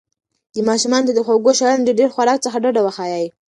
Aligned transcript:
ماشومانو 0.67 1.07
ته 1.07 1.13
د 1.15 1.19
خوږو 1.25 1.51
شیانو 1.59 1.85
د 1.87 1.89
ډېر 1.99 2.09
خوراک 2.15 2.39
څخه 2.45 2.57
ډډه 2.63 2.81
وښایئ. 2.83 3.27